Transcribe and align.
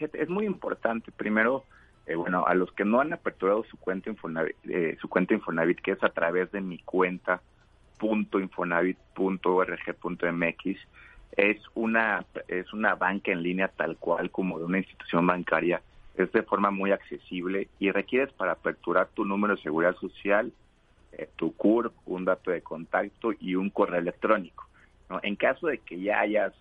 Es 0.00 0.28
muy 0.28 0.46
importante, 0.46 1.12
primero, 1.12 1.64
eh, 2.06 2.14
bueno, 2.14 2.46
a 2.46 2.54
los 2.54 2.72
que 2.72 2.84
no 2.84 3.00
han 3.00 3.12
aperturado 3.12 3.64
su 3.64 3.76
cuenta 3.76 4.10
Infonavit, 4.10 4.56
eh, 4.68 4.96
su 5.00 5.08
cuenta 5.08 5.34
Infonavit, 5.34 5.80
que 5.80 5.92
es 5.92 6.02
a 6.02 6.08
través 6.08 6.50
de 6.52 6.60
mi 6.60 6.78
cuenta 6.78 7.40
.infonavit.org.mx, 8.00 10.78
es 11.36 11.58
una 11.74 12.24
es 12.48 12.72
una 12.72 12.94
banca 12.94 13.30
en 13.30 13.42
línea 13.42 13.68
tal 13.68 13.98
cual 13.98 14.30
como 14.30 14.58
de 14.58 14.64
una 14.64 14.78
institución 14.78 15.26
bancaria 15.26 15.82
es 16.14 16.32
de 16.32 16.42
forma 16.42 16.70
muy 16.70 16.92
accesible 16.92 17.68
y 17.78 17.90
requieres 17.90 18.32
para 18.32 18.52
aperturar 18.52 19.08
tu 19.14 19.24
número 19.24 19.56
de 19.56 19.62
seguridad 19.62 19.94
social, 19.96 20.52
eh, 21.12 21.28
tu 21.36 21.54
CURP, 21.54 21.94
un 22.06 22.24
dato 22.24 22.50
de 22.50 22.62
contacto 22.62 23.32
y 23.38 23.54
un 23.54 23.70
correo 23.70 24.00
electrónico. 24.00 24.66
En 25.22 25.36
caso 25.36 25.66
de 25.66 25.78
que 25.78 26.00
ya 26.00 26.20
hayas 26.20 26.52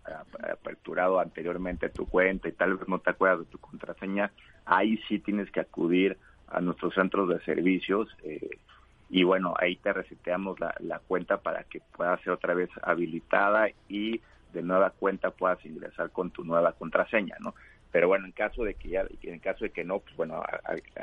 aperturado 0.51 1.19
anteriormente 1.19 1.89
tu 1.89 2.07
cuenta 2.07 2.49
y 2.49 2.51
tal 2.51 2.77
vez 2.77 2.87
no 2.87 2.99
te 2.99 3.11
acuerdas 3.11 3.39
de 3.39 3.45
tu 3.45 3.59
contraseña, 3.59 4.31
ahí 4.65 4.97
sí 5.07 5.19
tienes 5.19 5.51
que 5.51 5.59
acudir 5.59 6.17
a 6.47 6.61
nuestros 6.61 6.95
centros 6.95 7.29
de 7.29 7.39
servicios 7.41 8.09
eh, 8.23 8.57
y 9.09 9.23
bueno, 9.23 9.53
ahí 9.59 9.75
te 9.75 9.93
reseteamos 9.93 10.59
la, 10.59 10.73
la 10.79 10.99
cuenta 10.99 11.37
para 11.37 11.63
que 11.63 11.81
pueda 11.95 12.17
ser 12.19 12.31
otra 12.31 12.53
vez 12.53 12.69
habilitada 12.81 13.69
y 13.87 14.21
de 14.53 14.63
nueva 14.63 14.91
cuenta 14.91 15.31
puedas 15.31 15.63
ingresar 15.65 16.11
con 16.11 16.31
tu 16.31 16.43
nueva 16.43 16.73
contraseña, 16.73 17.35
¿no? 17.39 17.53
Pero 17.91 18.07
bueno, 18.07 18.25
en 18.25 18.31
caso 18.31 18.63
de 18.63 18.75
que 18.75 18.89
ya, 18.89 19.05
en 19.23 19.39
caso 19.39 19.63
de 19.63 19.71
que 19.71 19.83
no, 19.83 19.99
pues 19.99 20.15
bueno, 20.15 20.43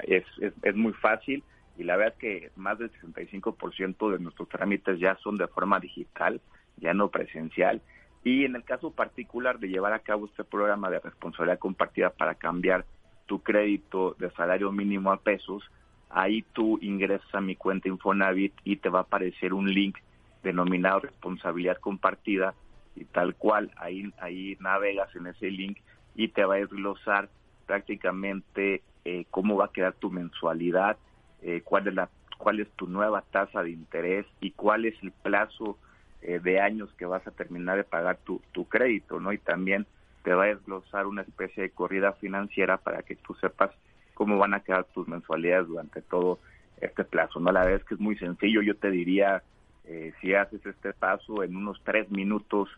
es, 0.04 0.24
es, 0.40 0.52
es 0.62 0.74
muy 0.76 0.92
fácil 0.92 1.42
y 1.76 1.84
la 1.84 1.96
verdad 1.96 2.14
es 2.14 2.20
que 2.20 2.50
más 2.56 2.78
del 2.78 2.92
65% 2.92 4.12
de 4.12 4.18
nuestros 4.18 4.48
trámites 4.48 4.98
ya 4.98 5.16
son 5.16 5.36
de 5.36 5.48
forma 5.48 5.80
digital, 5.80 6.40
ya 6.76 6.94
no 6.94 7.08
presencial. 7.08 7.82
Y 8.24 8.44
en 8.44 8.56
el 8.56 8.64
caso 8.64 8.90
particular 8.90 9.58
de 9.58 9.68
llevar 9.68 9.92
a 9.92 10.00
cabo 10.00 10.26
este 10.26 10.44
programa 10.44 10.90
de 10.90 10.98
responsabilidad 10.98 11.58
compartida 11.58 12.10
para 12.10 12.34
cambiar 12.34 12.84
tu 13.26 13.42
crédito 13.42 14.16
de 14.18 14.30
salario 14.32 14.72
mínimo 14.72 15.12
a 15.12 15.18
pesos, 15.18 15.62
ahí 16.10 16.44
tú 16.52 16.78
ingresas 16.80 17.32
a 17.34 17.40
mi 17.40 17.56
cuenta 17.56 17.88
Infonavit 17.88 18.52
y 18.64 18.76
te 18.76 18.88
va 18.88 19.00
a 19.00 19.02
aparecer 19.02 19.52
un 19.52 19.72
link 19.72 19.96
denominado 20.42 21.00
responsabilidad 21.00 21.78
compartida 21.78 22.54
y 22.94 23.04
tal 23.04 23.34
cual 23.34 23.70
ahí 23.76 24.12
ahí 24.18 24.56
navegas 24.60 25.14
en 25.16 25.26
ese 25.26 25.50
link 25.50 25.78
y 26.14 26.28
te 26.28 26.44
va 26.44 26.54
a 26.54 26.58
desglosar 26.58 27.28
prácticamente 27.66 28.82
eh, 29.04 29.26
cómo 29.30 29.56
va 29.56 29.66
a 29.66 29.72
quedar 29.72 29.94
tu 29.94 30.10
mensualidad, 30.10 30.96
eh, 31.42 31.62
cuál 31.64 31.88
es 31.88 31.94
la 31.94 32.08
cuál 32.38 32.60
es 32.60 32.70
tu 32.72 32.86
nueva 32.86 33.22
tasa 33.22 33.62
de 33.62 33.70
interés 33.70 34.26
y 34.40 34.52
cuál 34.52 34.84
es 34.84 34.94
el 35.02 35.10
plazo 35.10 35.78
eh, 36.22 36.40
de 36.42 36.60
años 36.60 36.92
que 36.98 37.06
vas 37.06 37.26
a 37.26 37.30
terminar 37.30 37.76
de 37.76 37.84
pagar 37.84 38.18
tu, 38.18 38.40
tu 38.52 38.68
crédito, 38.68 39.20
¿no? 39.20 39.32
Y 39.32 39.38
también 39.38 39.86
te 40.22 40.34
va 40.34 40.44
a 40.44 40.48
desglosar 40.48 41.06
una 41.06 41.22
especie 41.22 41.62
de 41.62 41.70
corrida 41.70 42.12
financiera 42.14 42.78
para 42.78 43.02
que 43.02 43.16
tú 43.16 43.34
sepas 43.34 43.70
cómo 44.14 44.38
van 44.38 44.54
a 44.54 44.60
quedar 44.60 44.84
tus 44.84 45.06
mensualidades 45.06 45.68
durante 45.68 46.02
todo 46.02 46.40
este 46.80 47.04
plazo, 47.04 47.38
¿no? 47.38 47.52
La 47.52 47.60
verdad 47.60 47.80
es 47.80 47.84
que 47.84 47.94
es 47.94 48.00
muy 48.00 48.16
sencillo, 48.16 48.62
yo 48.62 48.76
te 48.76 48.90
diría, 48.90 49.42
eh, 49.84 50.12
si 50.20 50.34
haces 50.34 50.64
este 50.66 50.92
paso 50.92 51.42
en 51.42 51.54
unos 51.54 51.80
tres 51.84 52.10
minutos 52.10 52.68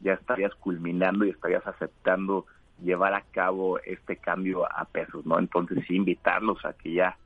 ya 0.00 0.12
estarías 0.12 0.54
culminando 0.56 1.24
y 1.24 1.30
estarías 1.30 1.66
aceptando 1.66 2.46
llevar 2.82 3.14
a 3.14 3.22
cabo 3.32 3.78
este 3.80 4.16
cambio 4.16 4.70
a 4.70 4.84
pesos, 4.84 5.24
¿no? 5.26 5.38
Entonces 5.38 5.84
sí 5.86 5.96
invitarlos 5.96 6.64
a 6.64 6.72
que 6.74 6.92
ya, 6.92 7.16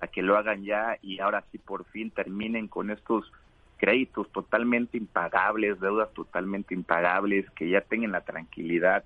a 0.00 0.06
que 0.06 0.22
lo 0.22 0.36
hagan 0.36 0.64
ya 0.64 0.98
y 1.02 1.20
ahora 1.20 1.44
sí 1.50 1.58
por 1.58 1.84
fin 1.86 2.10
terminen 2.10 2.68
con 2.68 2.90
estos 2.90 3.30
créditos 3.82 4.30
totalmente 4.30 4.96
impagables, 4.96 5.80
deudas 5.80 6.08
totalmente 6.14 6.72
impagables, 6.72 7.50
que 7.50 7.68
ya 7.68 7.80
tengan 7.80 8.12
la 8.12 8.20
tranquilidad 8.20 9.02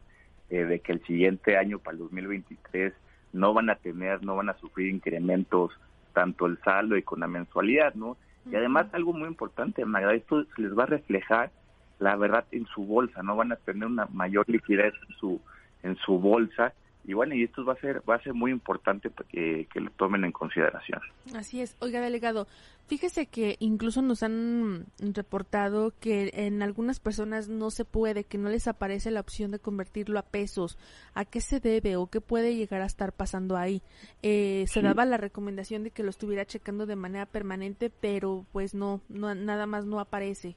eh, 0.51 0.67
de 0.67 0.81
que 0.81 0.93
el 0.93 1.03
siguiente 1.07 1.57
año 1.57 1.79
para 1.79 1.95
el 1.95 2.01
2023 2.01 2.93
no 3.33 3.55
van 3.55 3.71
a 3.71 3.77
tener, 3.77 4.23
no 4.23 4.37
van 4.37 4.51
a 4.51 4.59
sufrir 4.59 4.89
incrementos 4.89 5.73
tanto 6.13 6.45
el 6.45 6.59
saldo 6.59 6.95
y 6.99 7.03
con 7.03 7.21
la 7.21 7.27
mensualidad, 7.27 7.95
¿no? 7.95 8.19
Y 8.51 8.55
además 8.55 8.89
algo 8.93 9.15
muy 9.15 9.29
importante, 9.29 9.83
Magda, 9.87 10.13
esto 10.13 10.45
les 10.59 10.77
va 10.77 10.83
a 10.83 10.87
reflejar 10.87 11.51
la 11.99 12.15
verdad 12.17 12.45
en 12.51 12.67
su 12.67 12.85
bolsa, 12.85 13.23
no 13.23 13.35
van 13.35 13.53
a 13.53 13.57
tener 13.57 13.87
una 13.87 14.05
mayor 14.13 14.47
liquidez 14.47 14.93
en 15.09 15.17
su 15.17 15.41
en 15.85 15.97
su 15.97 16.19
bolsa 16.19 16.75
y 17.07 17.13
bueno 17.13 17.35
y 17.35 17.45
esto 17.45 17.65
va 17.65 17.75
a 17.75 17.77
ser 17.77 18.03
va 18.09 18.17
a 18.17 18.23
ser 18.23 18.35
muy 18.35 18.51
importante 18.51 19.11
que, 19.29 19.69
que 19.73 19.81
lo 19.81 19.91
tomen 19.93 20.25
en 20.25 20.33
consideración. 20.33 21.01
Así 21.35 21.61
es. 21.61 21.77
Oiga 21.81 22.01
delegado 22.01 22.47
fíjese 22.87 23.27
que 23.27 23.57
incluso 23.61 24.03
nos 24.03 24.23
han 24.23 24.87
reportado 24.99 25.93
que 26.01 26.31
en 26.35 26.63
algunas 26.63 27.01
personas 27.01 27.49
no 27.49 27.71
se 27.71 27.85
puede 27.85 28.25
que 28.25 28.39
no 28.39 28.49
les 28.49 28.67
aparece 28.67 29.11
la 29.11 29.21
opción 29.21 29.51
de 29.53 29.59
convertirlo 29.59 30.19
a 30.19 30.23
pesos. 30.23 30.79
A 31.15 31.25
qué 31.25 31.41
se 31.41 31.61
debe 31.61 31.97
o 31.97 32.09
qué 32.09 32.21
puede 32.21 32.57
llegar 32.57 32.83
a 32.83 32.87
estar 32.87 33.13
pasando 33.13 33.57
ahí 33.57 33.83
eh, 34.23 34.65
se 34.67 34.83
daba 34.83 35.05
la 35.05 35.17
recomendación 35.17 35.85
de 35.85 35.91
que 35.91 36.03
lo 36.03 36.11
estuviera 36.11 36.45
checando 36.45 36.87
de 36.87 36.97
manera 36.97 37.27
permanente 37.27 37.91
pero 37.91 38.45
pues 38.53 38.75
no 38.75 39.01
no 39.09 39.35
nada 39.35 39.67
más 39.67 39.87
no 39.87 40.01
aparece. 40.01 40.57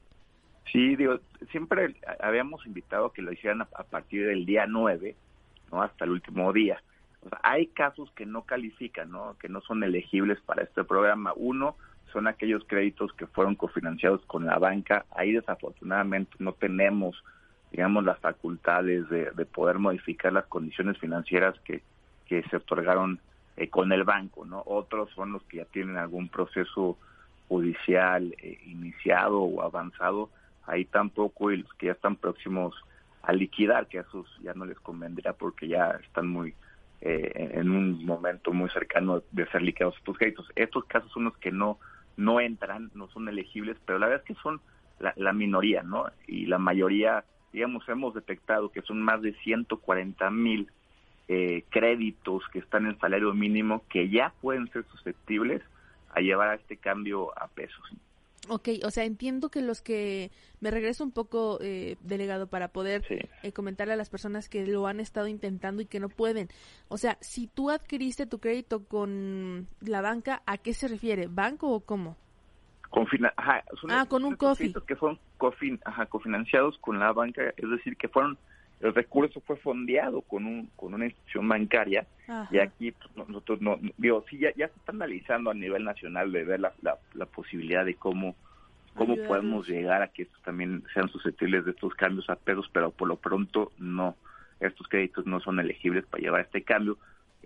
Sí, 0.72 0.94
digo, 0.94 1.18
siempre 1.50 1.96
habíamos 2.20 2.64
invitado 2.66 3.06
a 3.06 3.12
que 3.12 3.22
lo 3.22 3.32
hicieran 3.32 3.62
a, 3.62 3.84
partir 3.84 4.26
del 4.26 4.46
día 4.46 4.66
9, 4.68 5.16
¿no? 5.70 5.82
Hasta 5.82 6.04
el 6.04 6.10
último 6.12 6.52
día. 6.52 6.82
O 7.24 7.28
sea, 7.28 7.40
hay 7.42 7.66
casos 7.66 8.10
que 8.12 8.26
no 8.26 8.42
califican, 8.42 9.10
¿no? 9.10 9.36
Que 9.38 9.48
no 9.48 9.60
son 9.60 9.82
elegibles 9.82 10.40
para 10.40 10.62
este 10.62 10.84
programa. 10.84 11.32
Uno 11.36 11.76
son 12.12 12.26
aquellos 12.26 12.64
créditos 12.66 13.12
que 13.12 13.26
fueron 13.26 13.54
cofinanciados 13.54 14.24
con 14.26 14.46
la 14.46 14.58
banca. 14.58 15.04
Ahí 15.10 15.32
desafortunadamente 15.32 16.32
no 16.38 16.52
tenemos, 16.52 17.22
digamos, 17.70 18.04
las 18.04 18.18
facultades 18.18 19.08
de, 19.08 19.30
de 19.30 19.46
poder 19.46 19.78
modificar 19.78 20.32
las 20.32 20.46
condiciones 20.46 20.98
financieras 20.98 21.58
que, 21.60 21.82
que 22.26 22.42
se 22.44 22.56
otorgaron 22.56 23.20
eh, 23.56 23.68
con 23.68 23.92
el 23.92 24.04
banco, 24.04 24.46
¿no? 24.46 24.62
Otros 24.64 25.10
son 25.14 25.32
los 25.32 25.42
que 25.42 25.58
ya 25.58 25.64
tienen 25.66 25.98
algún 25.98 26.28
proceso 26.28 26.96
judicial 27.48 28.34
eh, 28.38 28.58
iniciado 28.64 29.40
o 29.42 29.62
avanzado 29.62 30.30
ahí 30.66 30.84
tampoco 30.84 31.50
y 31.50 31.58
los 31.58 31.74
que 31.74 31.86
ya 31.86 31.92
están 31.92 32.16
próximos 32.16 32.74
a 33.22 33.32
liquidar, 33.32 33.86
que 33.86 33.98
a 33.98 34.02
esos 34.02 34.26
ya 34.42 34.54
no 34.54 34.64
les 34.64 34.78
convendría 34.80 35.32
porque 35.32 35.68
ya 35.68 35.90
están 36.02 36.28
muy 36.28 36.54
eh, 37.00 37.52
en 37.54 37.70
un 37.70 38.04
momento 38.04 38.52
muy 38.52 38.68
cercano 38.70 39.22
de 39.30 39.46
ser 39.46 39.62
liquidados 39.62 39.96
estos 39.96 40.18
créditos. 40.18 40.50
Estos 40.54 40.84
casos 40.84 41.10
son 41.12 41.24
los 41.24 41.36
que 41.38 41.50
no 41.50 41.78
no 42.16 42.40
entran, 42.40 42.90
no 42.94 43.08
son 43.08 43.28
elegibles, 43.28 43.78
pero 43.86 43.98
la 43.98 44.06
verdad 44.06 44.22
es 44.26 44.36
que 44.36 44.42
son 44.42 44.60
la, 45.16 45.32
minoría, 45.32 45.82
¿no? 45.82 46.04
Y 46.26 46.44
la 46.44 46.58
mayoría, 46.58 47.24
digamos, 47.52 47.88
hemos 47.88 48.12
detectado 48.14 48.70
que 48.70 48.82
son 48.82 49.00
más 49.00 49.22
de 49.22 49.32
140 49.32 50.30
mil 50.30 50.70
eh, 51.28 51.64
créditos 51.70 52.42
que 52.52 52.58
están 52.58 52.84
en 52.86 52.98
salario 52.98 53.32
mínimo 53.32 53.84
que 53.88 54.10
ya 54.10 54.34
pueden 54.42 54.70
ser 54.70 54.84
susceptibles 54.90 55.62
a 56.12 56.20
llevar 56.20 56.50
a 56.50 56.54
este 56.56 56.76
cambio 56.76 57.32
a 57.38 57.48
pesos. 57.48 57.82
Ok, 58.48 58.68
o 58.84 58.90
sea, 58.90 59.04
entiendo 59.04 59.50
que 59.50 59.60
los 59.60 59.82
que 59.82 60.30
me 60.60 60.70
regreso 60.70 61.04
un 61.04 61.12
poco, 61.12 61.58
eh, 61.60 61.96
delegado, 62.00 62.46
para 62.46 62.68
poder 62.68 63.04
eh, 63.42 63.52
comentarle 63.52 63.92
a 63.92 63.96
las 63.96 64.08
personas 64.08 64.48
que 64.48 64.66
lo 64.66 64.86
han 64.86 64.98
estado 64.98 65.28
intentando 65.28 65.82
y 65.82 65.86
que 65.86 66.00
no 66.00 66.08
pueden. 66.08 66.48
O 66.88 66.96
sea, 66.96 67.18
si 67.20 67.48
tú 67.48 67.70
adquiriste 67.70 68.26
tu 68.26 68.38
crédito 68.40 68.84
con 68.84 69.68
la 69.80 70.00
banca, 70.00 70.42
¿a 70.46 70.56
qué 70.56 70.72
se 70.72 70.88
refiere? 70.88 71.26
¿Banco 71.28 71.68
o 71.70 71.80
cómo? 71.80 72.16
Con 72.88 73.06
ajá, 73.36 73.62
ah, 73.88 74.06
con 74.08 74.24
un 74.24 74.34
cofi. 74.34 74.72
Que 74.86 74.96
fueron 74.96 75.18
cofin 75.38 75.78
ajá, 75.84 76.06
cofinanciados 76.06 76.76
con 76.78 76.98
la 76.98 77.12
banca, 77.12 77.42
es 77.56 77.70
decir, 77.70 77.96
que 77.96 78.08
fueron 78.08 78.36
el 78.80 78.94
recurso 78.94 79.40
fue 79.40 79.56
fondeado 79.56 80.22
con 80.22 80.46
un 80.46 80.70
con 80.76 80.94
una 80.94 81.06
institución 81.06 81.48
bancaria 81.48 82.06
y 82.50 82.58
aquí 82.58 82.92
pues, 82.92 83.28
nosotros 83.28 83.60
no 83.60 83.78
digo 83.98 84.24
sí 84.28 84.38
ya, 84.38 84.54
ya 84.54 84.68
se 84.68 84.78
está 84.78 84.92
analizando 84.92 85.50
a 85.50 85.54
nivel 85.54 85.84
nacional 85.84 86.32
de 86.32 86.44
ver 86.44 86.60
la, 86.60 86.72
la, 86.82 87.26
posibilidad 87.26 87.84
de 87.84 87.94
cómo 87.94 88.34
cómo 88.94 89.16
podemos 89.16 89.68
llegar 89.68 90.02
a 90.02 90.08
que 90.08 90.22
estos 90.22 90.40
también 90.42 90.82
sean 90.94 91.08
susceptibles 91.10 91.64
de 91.64 91.72
estos 91.72 91.94
cambios 91.94 92.28
a 92.30 92.36
pesos 92.36 92.68
pero 92.72 92.90
por 92.90 93.08
lo 93.08 93.16
pronto 93.16 93.72
no. 93.78 94.16
Estos 94.60 94.88
créditos 94.88 95.24
no 95.24 95.40
son 95.40 95.58
elegibles 95.58 96.04
para 96.06 96.22
llevar 96.22 96.40
este 96.42 96.62
cambio 96.62 96.98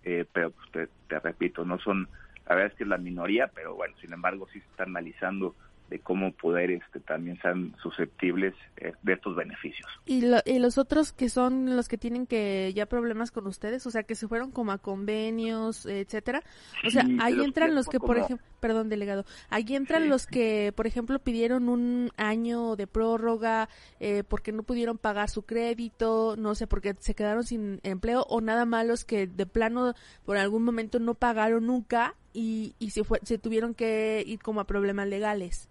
eh, 0.04 0.24
pero 0.32 0.52
pues, 0.52 0.88
te, 1.08 1.20
repito 1.20 1.64
no 1.64 1.78
son 1.78 2.08
la 2.48 2.54
verdad 2.54 2.72
es 2.72 2.78
que 2.78 2.84
es 2.84 2.88
la 2.88 2.98
minoría 2.98 3.48
pero 3.48 3.74
bueno 3.74 3.94
sin 4.00 4.12
embargo 4.12 4.46
sí 4.52 4.60
se 4.60 4.66
está 4.66 4.84
analizando 4.84 5.54
de 5.90 5.98
cómo 6.00 6.32
poder 6.32 6.70
este, 6.70 7.00
también 7.00 7.38
sean 7.40 7.74
susceptibles 7.82 8.54
eh, 8.78 8.92
de 9.02 9.12
estos 9.12 9.36
beneficios. 9.36 9.88
¿Y, 10.06 10.22
los 10.58 10.78
otros 10.78 11.12
que 11.12 11.28
son 11.28 11.76
los 11.76 11.88
que 11.88 11.98
tienen 11.98 12.26
que 12.26 12.72
ya 12.74 12.86
problemas 12.86 13.30
con 13.30 13.46
ustedes? 13.46 13.86
O 13.86 13.90
sea, 13.90 14.02
que 14.02 14.14
se 14.14 14.26
fueron 14.26 14.50
como 14.50 14.72
a 14.72 14.78
convenios, 14.78 15.86
etcétera. 15.86 16.42
O 16.86 16.90
sea, 16.90 17.04
ahí 17.20 17.40
entran 17.40 17.74
los 17.74 17.86
que, 17.86 18.00
por 18.00 18.16
ejemplo, 18.16 18.46
perdón, 18.60 18.88
delegado, 18.88 19.24
ahí 19.50 19.64
entran 19.70 20.08
los 20.08 20.26
que, 20.26 20.72
por 20.74 20.86
ejemplo, 20.86 21.18
pidieron 21.18 21.68
un 21.68 22.10
año 22.16 22.76
de 22.76 22.86
prórroga 22.86 23.68
eh, 24.00 24.24
porque 24.26 24.52
no 24.52 24.62
pudieron 24.62 24.96
pagar 24.96 25.28
su 25.28 25.42
crédito, 25.42 26.34
no 26.38 26.54
sé, 26.54 26.66
porque 26.66 26.94
se 26.98 27.14
quedaron 27.14 27.44
sin 27.44 27.80
empleo 27.82 28.24
o 28.28 28.40
nada 28.40 28.64
malos 28.64 29.04
que 29.04 29.26
de 29.26 29.46
plano 29.46 29.94
por 30.24 30.38
algún 30.38 30.64
momento 30.64 30.98
no 30.98 31.14
pagaron 31.14 31.66
nunca 31.66 32.14
y, 32.34 32.74
y 32.78 32.90
se, 32.90 33.04
fue, 33.04 33.20
se 33.22 33.38
tuvieron 33.38 33.74
que 33.74 34.22
ir 34.26 34.40
como 34.40 34.60
a 34.60 34.64
problemas 34.64 35.08
legales. 35.08 35.70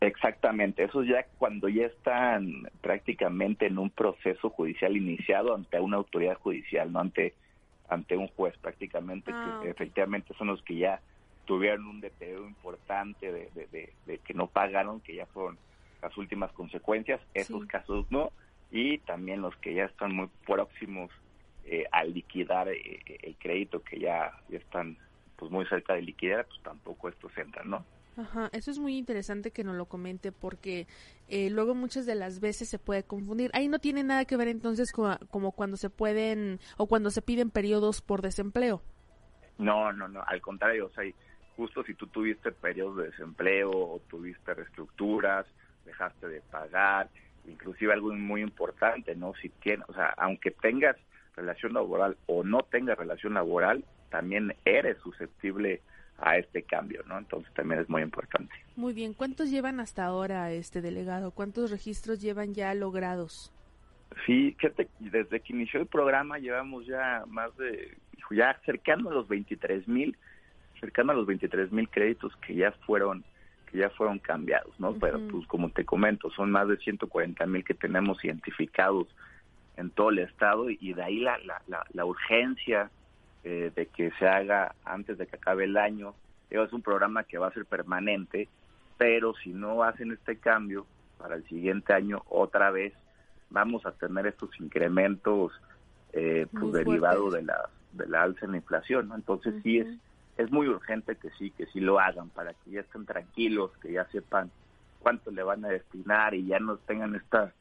Exactamente, 0.00 0.82
eso 0.82 1.04
ya 1.04 1.24
cuando 1.38 1.68
ya 1.68 1.86
están 1.86 2.68
prácticamente 2.80 3.66
en 3.66 3.78
un 3.78 3.90
proceso 3.90 4.50
judicial 4.50 4.96
iniciado 4.96 5.54
ante 5.54 5.78
una 5.78 5.98
autoridad 5.98 6.36
judicial, 6.38 6.90
no 6.90 6.98
ante 6.98 7.34
ante 7.88 8.16
un 8.16 8.26
juez 8.28 8.56
prácticamente, 8.58 9.30
que 9.30 9.36
ah, 9.36 9.60
efectivamente 9.64 10.34
son 10.38 10.48
los 10.48 10.62
que 10.62 10.76
ya 10.76 11.00
tuvieron 11.44 11.86
un 11.86 12.00
deterioro 12.00 12.48
importante 12.48 13.30
de, 13.30 14.18
que 14.24 14.34
no 14.34 14.46
pagaron, 14.46 15.00
que 15.00 15.14
ya 15.14 15.26
fueron 15.26 15.58
las 16.00 16.16
últimas 16.16 16.50
consecuencias, 16.52 17.20
esos 17.34 17.66
casos 17.66 18.06
no, 18.10 18.32
y 18.70 18.98
también 18.98 19.42
los 19.42 19.54
que 19.56 19.74
ya 19.74 19.84
están 19.84 20.14
muy 20.14 20.28
próximos 20.46 21.10
eh, 21.64 21.84
a 21.92 22.04
liquidar 22.04 22.68
eh, 22.68 23.00
el 23.22 23.36
crédito, 23.36 23.82
que 23.82 24.00
ya, 24.00 24.32
ya 24.48 24.58
están 24.58 24.96
pues 25.36 25.50
muy 25.50 25.66
cerca 25.66 25.94
de 25.94 26.02
liquidar, 26.02 26.46
pues 26.46 26.62
tampoco 26.62 27.08
estos 27.08 27.36
entran, 27.36 27.70
¿no? 27.70 27.84
Ajá, 28.16 28.50
eso 28.52 28.70
es 28.70 28.78
muy 28.78 28.98
interesante 28.98 29.52
que 29.52 29.64
nos 29.64 29.74
lo 29.74 29.86
comente 29.86 30.32
porque 30.32 30.86
eh, 31.28 31.48
luego 31.48 31.74
muchas 31.74 32.04
de 32.04 32.14
las 32.14 32.40
veces 32.40 32.68
se 32.68 32.78
puede 32.78 33.04
confundir. 33.04 33.50
Ahí 33.54 33.68
no 33.68 33.78
tiene 33.78 34.04
nada 34.04 34.26
que 34.26 34.36
ver 34.36 34.48
entonces 34.48 34.92
como 34.92 35.52
cuando 35.52 35.78
se 35.78 35.88
pueden 35.88 36.60
o 36.76 36.86
cuando 36.86 37.10
se 37.10 37.22
piden 37.22 37.50
periodos 37.50 38.02
por 38.02 38.20
desempleo. 38.20 38.82
No, 39.58 39.92
no, 39.92 40.08
no, 40.08 40.22
al 40.26 40.40
contrario, 40.42 40.86
o 40.86 40.90
sea, 40.90 41.04
justo 41.56 41.82
si 41.84 41.94
tú 41.94 42.06
tuviste 42.06 42.52
periodos 42.52 42.98
de 42.98 43.04
desempleo 43.04 43.70
o 43.70 44.02
tuviste 44.08 44.54
reestructuras, 44.54 45.46
dejaste 45.86 46.28
de 46.28 46.40
pagar, 46.42 47.08
inclusive 47.46 47.92
algo 47.92 48.12
muy 48.12 48.42
importante, 48.42 49.14
¿no? 49.14 49.32
Si 49.40 49.48
tienes, 49.48 49.88
o 49.88 49.94
sea, 49.94 50.14
aunque 50.16 50.50
tengas 50.50 50.96
relación 51.34 51.72
laboral 51.72 52.16
o 52.26 52.44
no 52.44 52.62
tengas 52.62 52.98
relación 52.98 53.34
laboral, 53.34 53.84
también 54.12 54.54
eres 54.64 54.98
susceptible 54.98 55.80
a 56.18 56.36
este 56.36 56.62
cambio, 56.62 57.02
¿no? 57.08 57.18
Entonces 57.18 57.52
también 57.54 57.80
es 57.80 57.88
muy 57.88 58.02
importante. 58.02 58.54
Muy 58.76 58.92
bien, 58.92 59.14
¿cuántos 59.14 59.50
llevan 59.50 59.80
hasta 59.80 60.04
ahora 60.04 60.52
este 60.52 60.80
delegado? 60.80 61.32
¿Cuántos 61.32 61.70
registros 61.70 62.20
llevan 62.20 62.54
ya 62.54 62.72
logrados? 62.74 63.52
Sí, 64.26 64.54
fíjate, 64.58 64.88
desde 65.00 65.40
que 65.40 65.52
inició 65.54 65.80
el 65.80 65.86
programa 65.86 66.38
llevamos 66.38 66.86
ya 66.86 67.24
más 67.26 67.56
de, 67.56 67.96
ya 68.30 68.60
cercano 68.64 69.10
a 69.10 69.14
los 69.14 69.26
23 69.26 69.88
mil, 69.88 70.16
cercano 70.78 71.12
a 71.12 71.14
los 71.14 71.26
23 71.26 71.72
mil 71.72 71.88
créditos 71.88 72.36
que 72.36 72.54
ya 72.54 72.72
fueron 72.86 73.24
que 73.70 73.78
ya 73.78 73.88
fueron 73.88 74.18
cambiados, 74.18 74.78
¿no? 74.78 74.92
Pero 74.92 75.18
pues 75.30 75.46
como 75.46 75.70
te 75.70 75.86
comento, 75.86 76.30
son 76.30 76.50
más 76.50 76.68
de 76.68 76.76
140 76.76 77.46
mil 77.46 77.64
que 77.64 77.72
tenemos 77.72 78.22
identificados 78.22 79.08
en 79.78 79.88
todo 79.88 80.10
el 80.10 80.18
estado 80.18 80.68
y 80.68 80.92
de 80.92 81.02
ahí 81.02 81.20
la, 81.20 81.38
la, 81.38 81.62
la, 81.66 81.82
la 81.94 82.04
urgencia 82.04 82.90
eh, 83.44 83.72
de 83.74 83.86
que 83.86 84.10
se 84.18 84.26
haga 84.26 84.74
antes 84.84 85.18
de 85.18 85.26
que 85.26 85.36
acabe 85.36 85.64
el 85.64 85.76
año. 85.76 86.14
Es 86.50 86.72
un 86.72 86.82
programa 86.82 87.24
que 87.24 87.38
va 87.38 87.48
a 87.48 87.52
ser 87.52 87.64
permanente, 87.64 88.48
pero 88.98 89.34
si 89.34 89.50
no 89.50 89.82
hacen 89.82 90.12
este 90.12 90.36
cambio 90.36 90.86
para 91.18 91.36
el 91.36 91.44
siguiente 91.48 91.92
año, 91.92 92.22
otra 92.28 92.70
vez 92.70 92.92
vamos 93.50 93.86
a 93.86 93.92
tener 93.92 94.26
estos 94.26 94.50
incrementos 94.60 95.52
eh, 96.12 96.46
pues, 96.52 96.72
derivados 96.72 97.32
de 97.32 97.42
la, 97.42 97.68
de 97.92 98.06
la 98.06 98.22
alza 98.22 98.44
en 98.44 98.52
la 98.52 98.56
inflación. 98.58 99.08
¿no? 99.08 99.14
Entonces 99.14 99.54
sí 99.62 99.78
es, 99.78 99.88
es 100.36 100.50
muy 100.50 100.68
urgente 100.68 101.16
que 101.16 101.30
sí, 101.38 101.50
que 101.50 101.66
sí 101.66 101.80
lo 101.80 101.98
hagan 101.98 102.28
para 102.30 102.52
que 102.54 102.70
ya 102.70 102.80
estén 102.80 103.06
tranquilos, 103.06 103.70
que 103.80 103.92
ya 103.92 104.04
sepan 104.10 104.50
cuánto 105.00 105.30
le 105.30 105.42
van 105.42 105.64
a 105.64 105.68
destinar 105.68 106.34
y 106.34 106.46
ya 106.46 106.60
no 106.60 106.76
tengan 106.76 107.14
esta 107.14 107.52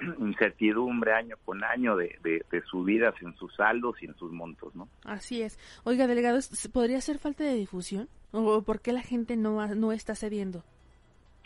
incertidumbre 0.18 1.12
año 1.12 1.36
con 1.44 1.62
año 1.64 1.96
de, 1.96 2.18
de, 2.22 2.62
subidas 2.62 3.14
en 3.22 3.34
sus 3.36 3.54
saldos 3.54 3.96
y 4.02 4.06
en 4.06 4.14
sus 4.16 4.32
montos, 4.32 4.74
¿no? 4.74 4.88
Así 5.04 5.42
es. 5.42 5.58
Oiga, 5.84 6.06
delegado, 6.06 6.38
¿podría 6.72 7.00
ser 7.00 7.18
falta 7.18 7.44
de 7.44 7.54
difusión? 7.54 8.08
¿O 8.32 8.62
por 8.62 8.80
qué 8.80 8.92
la 8.92 9.02
gente 9.02 9.36
no, 9.36 9.66
no 9.74 9.92
está 9.92 10.14
cediendo? 10.14 10.64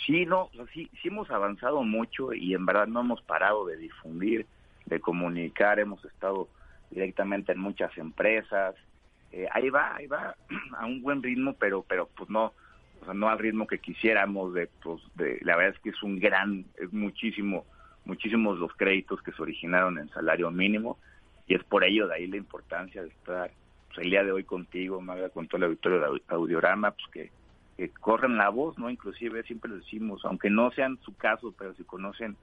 Sí, 0.04 0.26
no, 0.26 0.50
sí, 0.72 0.90
sí 1.00 1.08
hemos 1.08 1.30
avanzado 1.30 1.82
mucho 1.82 2.34
y 2.34 2.54
en 2.54 2.66
verdad 2.66 2.86
no 2.86 3.00
hemos 3.00 3.22
parado 3.22 3.64
de 3.66 3.76
difundir, 3.76 4.46
de 4.86 5.00
comunicar, 5.00 5.78
hemos 5.78 6.04
estado 6.04 6.48
directamente 6.90 7.52
en 7.52 7.60
muchas 7.60 7.96
empresas. 7.96 8.74
Eh, 9.32 9.46
ahí 9.52 9.70
va, 9.70 9.96
ahí 9.96 10.06
va 10.06 10.36
a 10.78 10.86
un 10.86 11.00
buen 11.02 11.22
ritmo, 11.22 11.54
pero 11.54 11.84
pero 11.88 12.08
pues 12.16 12.28
no, 12.28 12.52
o 13.00 13.04
sea, 13.04 13.14
no 13.14 13.28
al 13.28 13.38
ritmo 13.38 13.66
que 13.66 13.78
quisiéramos 13.78 14.52
de 14.52 14.68
pues 14.82 15.00
de 15.14 15.38
la 15.42 15.56
verdad 15.56 15.74
es 15.76 15.82
que 15.82 15.90
es 15.90 16.02
un 16.02 16.18
gran, 16.18 16.66
es 16.76 16.92
muchísimo 16.92 17.64
muchísimos 18.04 18.58
los 18.58 18.72
créditos 18.74 19.22
que 19.22 19.32
se 19.32 19.42
originaron 19.42 19.98
en 19.98 20.08
salario 20.10 20.50
mínimo 20.50 20.98
y 21.46 21.54
es 21.54 21.64
por 21.64 21.84
ello 21.84 22.08
de 22.08 22.14
ahí 22.14 22.26
la 22.26 22.36
importancia 22.36 23.02
de 23.02 23.08
estar 23.08 23.50
pues, 23.88 23.98
el 24.04 24.10
día 24.10 24.24
de 24.24 24.32
hoy 24.32 24.44
contigo, 24.44 25.00
Magda, 25.00 25.28
con 25.30 25.46
todo 25.46 25.58
el 25.58 25.64
auditorio 25.64 26.00
de 26.00 26.22
Audiorama, 26.28 26.92
pues 26.92 27.06
que, 27.12 27.90
corren 28.00 28.36
la 28.36 28.50
voz, 28.50 28.78
¿no? 28.78 28.88
Inclusive 28.88 29.42
siempre 29.42 29.70
lo 29.70 29.76
decimos, 29.76 30.24
aunque 30.24 30.48
no 30.48 30.70
sean 30.70 30.98
su 31.04 31.14
caso, 31.16 31.52
pero 31.58 31.74
si 31.74 31.82
conocen 31.82 32.36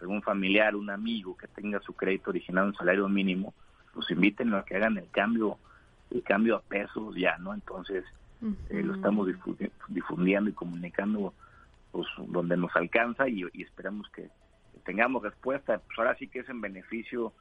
algún 0.00 0.22
familiar, 0.22 0.74
un 0.74 0.90
amigo 0.90 1.36
que 1.36 1.46
tenga 1.46 1.80
su 1.80 1.92
crédito 1.94 2.30
originado 2.30 2.66
en 2.66 2.74
salario 2.74 3.08
mínimo, 3.08 3.54
pues 3.94 4.10
inviten 4.10 4.52
a 4.54 4.64
que 4.64 4.76
hagan 4.76 4.98
el 4.98 5.08
cambio, 5.10 5.58
el 6.10 6.22
cambio 6.24 6.56
a 6.56 6.62
pesos 6.62 7.14
ya, 7.14 7.38
¿no? 7.38 7.54
Entonces, 7.54 8.04
eh, 8.70 8.82
lo 8.82 8.96
estamos 8.96 9.28
difundiendo 9.88 10.50
y 10.50 10.52
comunicando 10.52 11.32
pues 11.92 12.08
donde 12.26 12.56
nos 12.56 12.74
alcanza 12.74 13.28
y 13.28 13.44
esperamos 13.62 14.08
que, 14.08 14.30
tengamos 14.84 15.22
respuesta, 15.22 15.78
pues 15.78 15.98
ahora 15.98 16.16
sí 16.16 16.28
que 16.28 16.40
es 16.40 16.48
en 16.48 16.60
beneficio 16.60 17.32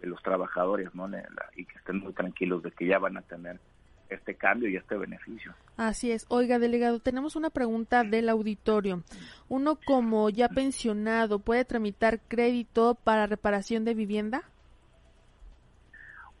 de 0.00 0.08
los 0.08 0.22
trabajadores, 0.22 0.94
¿no? 0.94 1.08
Y 1.56 1.64
que 1.64 1.78
estén 1.78 1.98
muy 1.98 2.12
tranquilos 2.12 2.62
de 2.62 2.70
que 2.70 2.86
ya 2.86 2.98
van 2.98 3.16
a 3.16 3.22
tener 3.22 3.60
este 4.08 4.34
cambio 4.34 4.68
y 4.68 4.76
este 4.76 4.96
beneficio. 4.96 5.54
Así 5.76 6.10
es. 6.10 6.26
Oiga, 6.28 6.58
delegado, 6.58 6.98
tenemos 6.98 7.36
una 7.36 7.50
pregunta 7.50 8.02
del 8.02 8.28
auditorio. 8.28 9.02
Uno 9.48 9.78
como 9.84 10.28
ya 10.30 10.48
pensionado, 10.48 11.38
¿puede 11.38 11.64
tramitar 11.64 12.20
crédito 12.28 12.96
para 12.96 13.26
reparación 13.26 13.84
de 13.84 13.94
vivienda? 13.94 14.42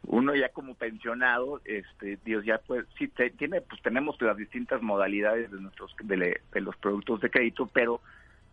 Uno 0.02 0.34
ya 0.34 0.48
como 0.48 0.74
pensionado, 0.74 1.60
este, 1.64 2.18
Dios 2.24 2.44
ya 2.44 2.58
pues 2.58 2.86
sí 2.98 3.12
tiene, 3.36 3.60
pues 3.60 3.80
tenemos 3.82 4.20
las 4.20 4.36
distintas 4.36 4.82
modalidades 4.82 5.50
de 5.50 5.60
nuestros 5.60 5.94
de, 6.02 6.40
de 6.52 6.60
los 6.60 6.76
productos 6.76 7.20
de 7.20 7.30
crédito, 7.30 7.66
pero 7.72 8.00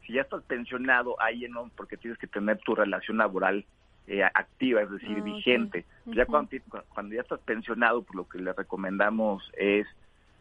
si 0.07 0.13
ya 0.13 0.21
estás 0.21 0.41
pensionado, 0.43 1.21
ahí 1.21 1.45
no, 1.49 1.69
porque 1.75 1.97
tienes 1.97 2.17
que 2.17 2.27
tener 2.27 2.57
tu 2.59 2.73
relación 2.73 3.17
laboral 3.17 3.65
eh, 4.07 4.23
activa, 4.23 4.81
es 4.81 4.89
decir, 4.89 5.17
ah, 5.19 5.23
vigente. 5.23 5.85
Ya 6.05 6.25
cuando, 6.25 6.49
cuando 6.93 7.13
ya 7.13 7.21
estás 7.21 7.41
pensionado, 7.41 8.03
pues 8.03 8.15
lo 8.15 8.27
que 8.27 8.39
le 8.39 8.53
recomendamos 8.53 9.43
es 9.57 9.85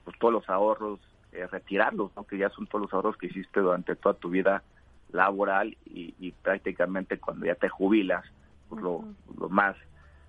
pues 0.04 0.16
todos 0.20 0.32
los 0.32 0.48
ahorros, 0.48 1.00
eh, 1.32 1.48
retirarlos, 1.48 2.12
¿no? 2.14 2.24
que 2.24 2.38
ya 2.38 2.48
son 2.50 2.68
todos 2.68 2.82
los 2.82 2.94
ahorros 2.94 3.16
que 3.16 3.26
hiciste 3.26 3.58
durante 3.58 3.96
toda 3.96 4.14
tu 4.14 4.30
vida 4.30 4.62
laboral 5.10 5.76
y, 5.84 6.32
prácticamente 6.42 7.18
cuando 7.18 7.46
ya 7.46 7.56
te 7.56 7.68
jubilas, 7.68 8.24
pues 8.68 8.80
lo, 8.82 9.04
lo 9.36 9.48
más, 9.48 9.76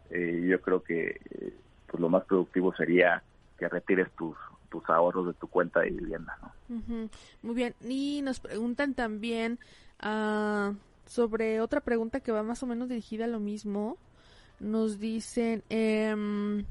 eh, 0.10 0.48
yo 0.50 0.60
creo 0.62 0.82
que 0.82 1.20
pues 1.86 2.02
lo 2.02 2.10
más 2.10 2.24
productivo 2.26 2.74
sería 2.76 3.22
que 3.60 3.70
retires 3.70 4.10
tus 4.18 4.36
tus 4.70 4.88
ahorros 4.90 5.28
de 5.28 5.34
tu 5.34 5.48
cuenta 5.48 5.82
de 5.82 5.92
vivienda. 5.92 6.38
¿no? 6.42 7.10
Muy 7.42 7.56
bien. 7.56 7.76
Y 7.82 8.22
nos 8.24 8.40
preguntan 8.40 8.94
también 8.94 9.60
uh, 10.04 10.74
sobre 11.06 11.62
otra 11.62 11.82
pregunta 11.82 12.20
que 12.20 12.32
va 12.32 12.44
más 12.44 12.62
o 12.64 12.68
menos 12.68 12.90
dirigida 12.90 13.26
a 13.26 13.30
lo 13.30 13.40
mismo. 13.40 13.98
Nos 14.60 15.00
dicen, 15.00 15.64
eh, 15.70 16.64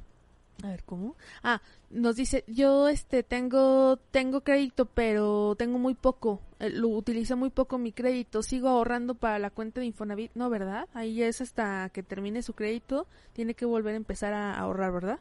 a 0.63 0.69
ver 0.69 0.83
cómo. 0.85 1.17
Ah, 1.43 1.61
nos 1.91 2.17
dice, 2.17 2.45
yo 2.47 2.89
este 2.89 3.23
tengo 3.23 3.97
tengo 4.11 4.41
crédito, 4.41 4.87
pero 4.87 5.55
tengo 5.57 5.79
muy 5.79 5.95
poco. 5.95 6.41
Eh, 6.59 6.71
lo 6.71 6.89
utilizo 6.89 7.37
muy 7.37 7.51
poco 7.51 7.79
mi 7.79 7.93
crédito. 7.93 8.43
Sigo 8.43 8.69
ahorrando 8.69 9.15
para 9.15 9.39
la 9.39 9.51
cuenta 9.51 9.81
de 9.81 9.87
Infonavit, 9.87 10.33
no, 10.35 10.51
¿verdad? 10.51 10.89
Ahí 10.95 11.23
es 11.23 11.41
hasta 11.41 11.91
que 11.91 12.03
termine 12.03 12.43
su 12.43 12.55
crédito, 12.55 13.07
tiene 13.33 13.55
que 13.55 13.67
volver 13.67 13.95
a 13.95 13.99
empezar 13.99 14.33
a 14.33 14.59
ahorrar, 14.59 14.93
¿verdad? 14.93 15.21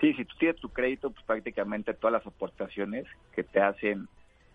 Sí, 0.00 0.14
si 0.14 0.24
tú 0.24 0.34
tienes 0.38 0.60
tu 0.60 0.70
crédito, 0.70 1.10
pues 1.10 1.24
prácticamente 1.24 1.92
todas 1.94 2.12
las 2.12 2.26
aportaciones 2.26 3.06
que 3.34 3.44
te 3.44 3.60
hacen 3.60 4.08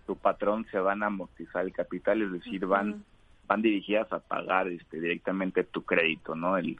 tu 0.07 0.15
patrón 0.15 0.65
se 0.71 0.79
van 0.79 1.03
a 1.03 1.07
amortizar 1.07 1.65
el 1.65 1.73
capital, 1.73 2.21
es 2.21 2.31
decir, 2.31 2.65
van 2.65 3.03
van 3.47 3.61
dirigidas 3.61 4.11
a 4.11 4.19
pagar 4.19 4.67
este 4.67 4.99
directamente 4.99 5.63
tu 5.63 5.83
crédito, 5.83 6.35
¿no? 6.35 6.57
El, 6.57 6.77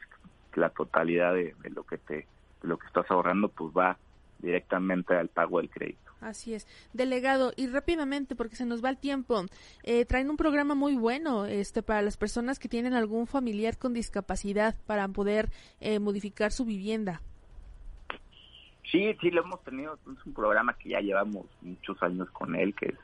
la 0.56 0.70
totalidad 0.70 1.34
de, 1.34 1.54
lo 1.70 1.84
que 1.84 1.98
te 1.98 2.28
lo 2.64 2.78
que 2.78 2.88
estás 2.88 3.06
ahorrando 3.12 3.50
pues 3.50 3.72
va 3.76 3.98
directamente 4.40 5.16
al 5.16 5.28
pago 5.28 5.60
del 5.60 5.70
crédito. 5.70 6.12
Así 6.22 6.56
es. 6.56 6.68
Delegado, 6.94 7.54
y 7.56 7.68
rápidamente, 7.68 8.36
porque 8.36 8.56
se 8.56 8.66
nos 8.66 8.84
va 8.84 8.90
el 8.90 8.98
tiempo, 8.98 9.46
eh, 9.84 10.06
traen 10.06 10.30
un 10.30 10.38
programa 10.38 10.74
muy 10.74 10.96
bueno 10.96 11.46
este, 11.46 11.84
para 11.84 12.02
las 12.02 12.18
personas 12.18 12.58
que 12.58 12.68
tienen 12.68 12.94
algún 12.94 13.28
familiar 13.28 13.78
con 13.78 13.94
discapacidad 13.94 14.76
para 14.88 15.08
poder 15.08 15.52
eh, 15.80 16.00
modificar 16.00 16.52
su 16.52 16.66
vivienda. 16.66 17.22
Sí, 18.92 19.16
sí, 19.20 19.32
lo 19.32 19.42
hemos 19.42 19.64
tenido. 19.64 19.96
Es 19.96 20.26
un 20.26 20.34
programa 20.34 20.74
que 20.74 20.90
ya 20.90 21.00
llevamos 21.00 21.46
muchos 21.62 22.02
años 22.04 22.30
con 22.32 22.56
él, 22.56 22.74
que 22.76 22.88
es, 22.88 23.00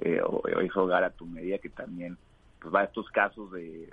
eh, 0.00 0.22
es 0.62 0.76
Hogar 0.76 1.04
a 1.04 1.10
tu 1.10 1.26
Medida, 1.26 1.58
que 1.58 1.68
también 1.68 2.18
pues, 2.60 2.74
va 2.74 2.80
a 2.80 2.84
estos 2.84 3.08
casos 3.10 3.52
de, 3.52 3.92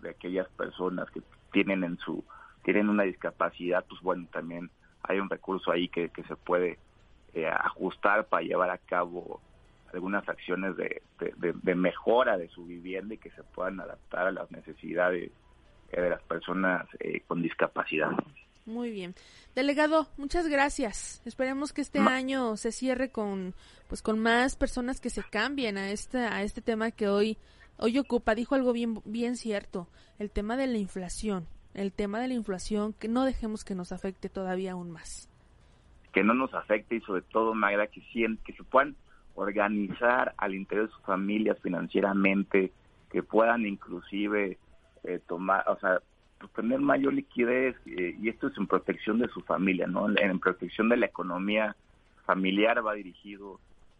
de, 0.00 0.10
aquellas 0.10 0.48
personas 0.50 1.10
que 1.10 1.22
tienen 1.52 1.84
en 1.84 1.98
su 1.98 2.24
tienen 2.64 2.88
una 2.90 3.04
discapacidad, 3.04 3.84
pues 3.88 4.00
bueno, 4.02 4.26
también 4.30 4.70
hay 5.02 5.20
un 5.20 5.30
recurso 5.30 5.70
ahí 5.70 5.88
que, 5.88 6.10
que 6.10 6.22
se 6.24 6.36
puede 6.36 6.78
eh, 7.32 7.46
ajustar 7.46 8.26
para 8.26 8.42
llevar 8.42 8.70
a 8.70 8.78
cabo 8.78 9.40
algunas 9.92 10.28
acciones 10.28 10.76
de, 10.76 11.02
de, 11.18 11.74
mejora 11.74 12.36
de 12.36 12.48
su 12.48 12.66
vivienda 12.66 13.14
y 13.14 13.18
que 13.18 13.30
se 13.30 13.42
puedan 13.42 13.80
adaptar 13.80 14.26
a 14.26 14.32
las 14.32 14.50
necesidades 14.50 15.30
eh, 15.92 16.00
de 16.00 16.10
las 16.10 16.22
personas 16.22 16.86
eh, 17.00 17.22
con 17.26 17.42
discapacidad. 17.42 18.10
Muy 18.68 18.90
bien. 18.90 19.14
Delegado, 19.54 20.08
muchas 20.18 20.46
gracias. 20.46 21.22
Esperemos 21.24 21.72
que 21.72 21.80
este 21.80 22.00
año 22.00 22.56
se 22.58 22.70
cierre 22.70 23.10
con 23.10 23.54
pues 23.88 24.02
con 24.02 24.18
más 24.18 24.56
personas 24.56 25.00
que 25.00 25.08
se 25.08 25.22
cambien 25.22 25.78
a 25.78 25.90
este 25.90 26.18
a 26.18 26.42
este 26.42 26.60
tema 26.60 26.90
que 26.90 27.08
hoy 27.08 27.38
hoy 27.78 27.98
ocupa. 27.98 28.34
Dijo 28.34 28.54
algo 28.54 28.74
bien 28.74 29.00
bien 29.06 29.36
cierto, 29.36 29.88
el 30.18 30.30
tema 30.30 30.58
de 30.58 30.66
la 30.66 30.76
inflación. 30.76 31.46
El 31.72 31.92
tema 31.92 32.20
de 32.20 32.28
la 32.28 32.34
inflación 32.34 32.92
que 32.92 33.08
no 33.08 33.24
dejemos 33.24 33.64
que 33.64 33.74
nos 33.74 33.90
afecte 33.90 34.28
todavía 34.28 34.72
aún 34.72 34.90
más. 34.90 35.30
Que 36.12 36.22
no 36.22 36.34
nos 36.34 36.52
afecte 36.52 36.96
y 36.96 37.00
sobre 37.00 37.22
todo 37.22 37.54
Magda 37.54 37.86
que 37.86 38.02
que 38.44 38.52
se 38.52 38.64
puedan 38.64 38.96
organizar 39.34 40.34
al 40.36 40.54
interior 40.54 40.88
de 40.88 40.94
sus 40.94 41.04
familias 41.04 41.58
financieramente, 41.62 42.72
que 43.10 43.22
puedan 43.22 43.64
inclusive 43.64 44.58
eh, 45.04 45.20
tomar, 45.26 45.66
o 45.68 45.78
sea, 45.78 46.00
pues, 46.38 46.52
tener 46.52 46.80
mayor 46.80 47.14
liquidez 47.14 47.76
eh, 47.86 48.16
y 48.20 48.28
esto 48.28 48.48
es 48.48 48.56
en 48.56 48.66
protección 48.66 49.18
de 49.18 49.28
su 49.28 49.40
familia, 49.42 49.86
¿no? 49.86 50.08
En, 50.16 50.38
protección 50.38 50.88
de 50.88 50.96
la 50.96 51.06
economía 51.06 51.76
familiar 52.24 52.84
va 52.86 52.94
dirigido 52.94 53.58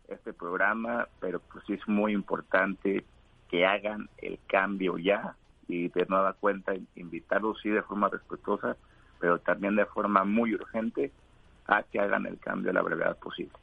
este 0.09 0.33
programa, 0.33 1.09
pero 1.21 1.41
pues 1.41 1.65
sí 1.67 1.75
es 1.75 1.89
muy 1.89 2.13
importante 2.13 3.05
que 3.51 3.67
hagan 3.67 4.09
el 4.19 4.39
cambio 4.47 4.99
ya 4.99 5.35
y 5.67 5.89
de 5.89 6.07
nueva 6.09 6.33
cuenta 6.35 6.75
invitarlos 6.97 7.61
sí 7.63 7.71
de 7.71 7.83
forma 7.83 8.09
respetuosa, 8.09 8.77
pero 9.21 9.39
también 9.39 9.77
de 9.77 9.87
forma 9.87 10.25
muy 10.25 10.55
urgente 10.55 11.13
a 11.67 11.83
que 11.83 12.01
hagan 12.01 12.27
el 12.27 12.39
cambio 12.39 12.71
a 12.71 12.75
la 12.75 12.83
brevedad 12.83 13.19
posible. 13.19 13.59